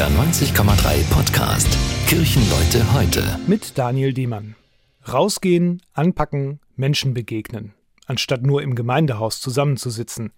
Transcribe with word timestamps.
NDR 0.00 0.18
90,3 0.18 1.10
Podcast 1.10 1.68
Kirchenleute 2.06 2.90
heute. 2.94 3.38
Mit 3.46 3.76
Daniel 3.76 4.14
Diemann. 4.14 4.56
Rausgehen, 5.06 5.82
anpacken, 5.92 6.58
Menschen 6.74 7.12
begegnen, 7.12 7.74
anstatt 8.06 8.42
nur 8.42 8.62
im 8.62 8.74
Gemeindehaus 8.74 9.42
zusammenzusitzen. 9.42 10.32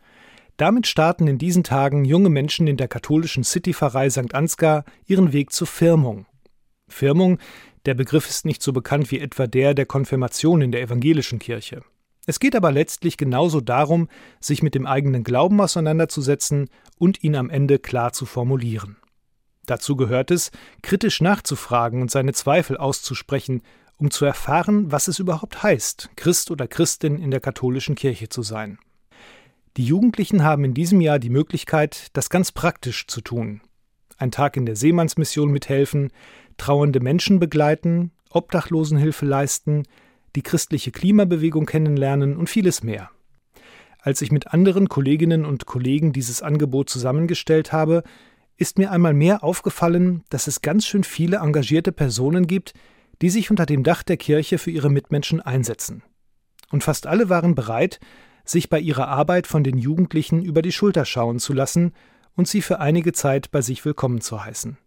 Damit 0.57 0.89
starten 0.89 1.29
in 1.29 1.39
diesen 1.39 1.63
Tagen 1.63 2.05
junge 2.05 2.29
Menschen 2.29 2.67
in 2.67 2.77
der 2.77 2.89
katholischen 2.89 3.45
Citypfarrei 3.45 4.11
St. 4.11 4.35
Ansgar 4.35 4.85
ihren 5.07 5.33
Weg 5.33 5.53
zur 5.53 5.69
Firmung. 5.69 6.27
Firmung, 6.89 7.39
der 7.87 7.95
Begriff 7.95 8.29
ist 8.29 8.45
nicht 8.45 8.65
so 8.65 8.73
bekannt 8.73 9.13
wie 9.13 9.21
etwa 9.21 9.47
der 9.47 9.75
der 9.75 9.87
Konfirmation 9.87 10.61
in 10.61 10.73
der 10.73 10.83
evangelischen 10.83 11.39
Kirche. 11.39 11.83
Es 12.27 12.41
geht 12.41 12.57
aber 12.57 12.73
letztlich 12.73 13.17
genauso 13.17 13.61
darum, 13.61 14.09
sich 14.41 14.61
mit 14.65 14.75
dem 14.75 14.87
eigenen 14.87 15.23
Glauben 15.23 15.61
auseinanderzusetzen 15.61 16.69
und 16.99 17.23
ihn 17.23 17.37
am 17.37 17.49
Ende 17.49 17.79
klar 17.79 18.13
zu 18.13 18.27
formulieren. 18.27 18.97
Dazu 19.67 19.97
gehört 19.97 20.31
es, 20.31 20.51
kritisch 20.83 21.21
nachzufragen 21.21 22.03
und 22.03 22.11
seine 22.11 22.33
Zweifel 22.33 22.77
auszusprechen, 22.77 23.63
um 23.97 24.11
zu 24.11 24.25
erfahren, 24.25 24.91
was 24.91 25.07
es 25.07 25.19
überhaupt 25.19 25.63
heißt, 25.63 26.11
Christ 26.17 26.51
oder 26.51 26.67
Christin 26.67 27.19
in 27.19 27.31
der 27.31 27.41
katholischen 27.41 27.95
Kirche 27.95 28.29
zu 28.29 28.43
sein. 28.43 28.79
Die 29.77 29.85
Jugendlichen 29.85 30.43
haben 30.43 30.65
in 30.65 30.75
diesem 30.75 31.01
Jahr 31.01 31.19
die 31.19 31.31
Möglichkeit, 31.31 32.09
das 32.13 32.29
ganz 32.29 32.53
praktisch 32.53 33.07
zu 33.07 33.21
tun. 33.21 33.63
Ein 34.19 34.31
Tag 34.31 34.57
in 34.57 34.67
der 34.67 34.77
Seemannsmission 34.77 35.51
mithelfen, 35.51 36.11
trauernde 36.59 37.01
Menschen 37.01 37.39
begleiten, 37.39 38.11
Obdachlosenhilfe 38.31 39.25
leisten, 39.25 39.85
die 40.37 40.43
christliche 40.43 40.91
Klimabewegung 40.91 41.67
kennenlernen 41.67 42.37
und 42.37 42.51
vieles 42.51 42.83
mehr. 42.83 43.11
Als 43.99 44.21
ich 44.21 44.33
mit 44.33 44.49
anderen 44.49 44.89
Kolleginnen 44.89 45.45
und 45.45 45.67
Kollegen 45.67 46.13
dieses 46.13 46.43
Angebot 46.43 46.91
zusammengestellt 46.91 47.73
habe, 47.73 48.03
ist 48.63 48.79
mir 48.79 48.93
einmal 48.93 49.13
mehr 49.13 49.43
aufgefallen, 49.43 50.23
dass 50.31 50.47
es 50.47 50.63
ganz 50.63 50.87
schön 50.87 51.03
viele 51.03 51.39
engagierte 51.39 51.91
Personen 51.91 52.47
gibt, 52.47 52.75
die 53.21 53.29
sich 53.29 53.51
unter 53.51 53.67
dem 53.67 53.83
Dach 53.83 54.05
der 54.05 54.17
Kirche 54.17 54.57
für 54.57 54.71
ihre 54.71 54.89
Mitmenschen 54.89 55.41
einsetzen. 55.41 56.05
Und 56.71 56.85
fast 56.85 57.09
alle 57.09 57.29
waren 57.29 57.57
bereit, 57.57 57.99
sich 58.45 58.71
bei 58.71 58.79
ihrer 58.79 59.09
Arbeit 59.09 59.49
von 59.49 59.65
den 59.65 59.79
Jugendlichen 59.79 60.43
über 60.45 60.63
die 60.63 60.71
Schulter 60.71 61.05
schauen 61.05 61.41
zu 61.41 61.53
lassen 61.53 61.93
und 62.37 62.47
sie 62.47 62.63
für 62.63 62.79
einige 62.79 63.13
Zeit 63.13 63.51
bei 63.51 63.63
sich 63.63 63.85
willkommen 63.85 64.21
zu 64.21 64.45
heißen. 64.45 64.79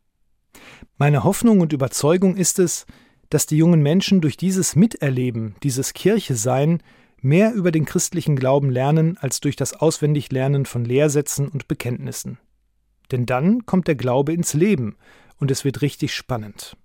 Meine 0.98 1.26
Hoffnung 1.26 1.60
und 1.60 1.74
Überzeugung 1.74 2.38
ist 2.38 2.60
es, 2.60 2.86
dass 3.30 3.46
die 3.46 3.58
jungen 3.58 3.82
Menschen 3.84 4.22
durch 4.22 4.38
dieses 4.38 4.78
Miterleben, 4.78 5.56
dieses 5.64 5.94
Kirche-Sein, 5.94 6.82
mehr 7.22 7.54
über 7.54 7.72
den 7.72 7.84
christlichen 7.84 8.38
Glauben 8.38 8.70
lernen 8.70 9.18
als 9.18 9.42
durch 9.42 9.58
das 9.58 9.74
Auswendiglernen 9.74 10.66
von 10.66 10.86
Lehrsätzen 10.86 11.50
und 11.50 11.68
Bekenntnissen. 11.68 12.38
Denn 13.12 13.26
dann 13.26 13.66
kommt 13.66 13.88
der 13.88 13.96
Glaube 13.96 14.34
ins 14.34 14.54
Leben 14.54 14.96
und 15.38 15.52
es 15.52 15.66
wird 15.66 15.82
richtig 15.82 16.14
spannend. 16.14 16.78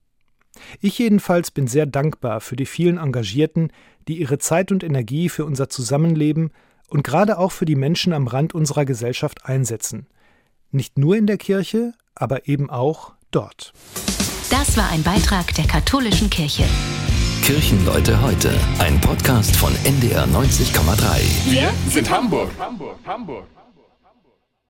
Ich 0.80 0.98
jedenfalls 0.98 1.50
bin 1.50 1.66
sehr 1.66 1.86
dankbar 1.86 2.40
für 2.40 2.56
die 2.56 2.66
vielen 2.66 2.98
Engagierten, 2.98 3.72
die 4.08 4.18
ihre 4.18 4.38
Zeit 4.38 4.72
und 4.72 4.82
Energie 4.82 5.28
für 5.28 5.44
unser 5.44 5.68
Zusammenleben 5.68 6.50
und 6.88 7.04
gerade 7.04 7.38
auch 7.38 7.52
für 7.52 7.64
die 7.64 7.76
Menschen 7.76 8.12
am 8.12 8.26
Rand 8.26 8.54
unserer 8.54 8.84
Gesellschaft 8.84 9.46
einsetzen. 9.46 10.06
Nicht 10.70 10.98
nur 10.98 11.16
in 11.16 11.26
der 11.26 11.38
Kirche, 11.38 11.94
aber 12.14 12.48
eben 12.48 12.70
auch 12.70 13.12
dort. 13.30 13.72
Das 14.50 14.76
war 14.76 14.91
ein 14.91 15.02
Beitrag 15.02 15.54
der 15.54 15.66
katholischen 15.66 16.28
Kirche. 16.30 16.64
Kirchenleute 17.42 18.20
heute, 18.20 18.52
ein 18.78 19.00
Podcast 19.00 19.56
von 19.56 19.72
NDR 19.84 20.26
90,3. 20.26 21.50
Wir 21.50 21.72
sind 21.88 22.10
Hamburg. 22.10 22.50
Hamburg, 22.58 22.98
Hamburg. 23.06 23.46